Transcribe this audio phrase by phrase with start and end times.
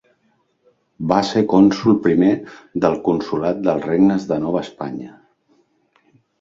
[1.11, 2.31] Va ser cònsol primer
[2.87, 5.15] del consolat dels Regnes de Nova Espanya.